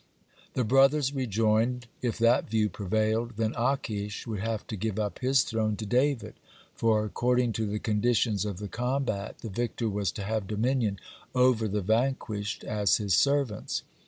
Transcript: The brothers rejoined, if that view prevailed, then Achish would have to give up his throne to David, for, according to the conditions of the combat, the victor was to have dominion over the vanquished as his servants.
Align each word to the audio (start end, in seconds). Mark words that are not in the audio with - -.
The 0.55 0.63
brothers 0.63 1.13
rejoined, 1.13 1.85
if 2.01 2.17
that 2.17 2.49
view 2.49 2.69
prevailed, 2.69 3.37
then 3.37 3.53
Achish 3.55 4.25
would 4.25 4.39
have 4.39 4.65
to 4.65 4.75
give 4.75 4.97
up 4.97 5.19
his 5.19 5.43
throne 5.43 5.75
to 5.75 5.85
David, 5.85 6.33
for, 6.73 7.05
according 7.05 7.51
to 7.53 7.67
the 7.67 7.77
conditions 7.77 8.43
of 8.43 8.57
the 8.57 8.67
combat, 8.67 9.37
the 9.43 9.49
victor 9.49 9.87
was 9.89 10.11
to 10.13 10.23
have 10.23 10.47
dominion 10.47 10.97
over 11.35 11.67
the 11.67 11.81
vanquished 11.83 12.63
as 12.63 12.97
his 12.97 13.13
servants. 13.13 13.83